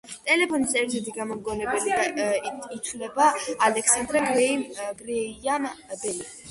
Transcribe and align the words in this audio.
ტელეფონის 0.27 0.71
ერთ-ერთ 0.83 1.11
გამომგონებლად 1.17 2.73
ითვლება 2.79 3.29
ალექსანდერ 3.69 4.29
გრეიამ 4.33 5.71
ბელი. 5.93 6.33